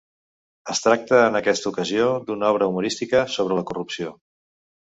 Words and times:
Es 0.73 0.79
tracta 0.85 1.19
en 1.25 1.37
aquesta 1.41 1.69
ocasió 1.73 2.09
d'una 2.31 2.51
obra 2.55 2.71
humorística 2.73 3.25
sobre 3.37 3.61
la 3.61 3.69
corrupció. 3.71 4.19